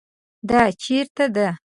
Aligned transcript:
دا 0.49 0.61
چیرته 0.81 1.25
ده؟ 1.35 1.47